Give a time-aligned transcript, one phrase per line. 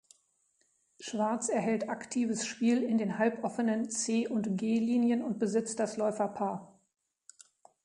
[0.99, 6.75] Schwarz erhält aktives Spiel in den halboffenen c- und g-Linien und besitzt das Läuferpaar.